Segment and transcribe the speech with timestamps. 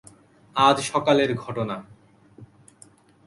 [0.55, 1.75] আজ সকালের ঘটনা।